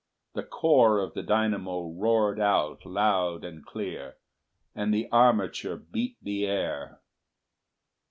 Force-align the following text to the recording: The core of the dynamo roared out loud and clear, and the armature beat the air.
The 0.33 0.41
core 0.41 0.97
of 0.97 1.13
the 1.13 1.21
dynamo 1.21 1.91
roared 1.95 2.39
out 2.39 2.87
loud 2.87 3.43
and 3.43 3.63
clear, 3.63 4.17
and 4.73 4.91
the 4.91 5.07
armature 5.11 5.77
beat 5.77 6.17
the 6.23 6.47
air. 6.47 7.01